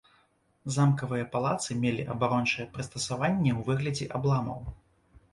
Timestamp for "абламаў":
4.21-4.59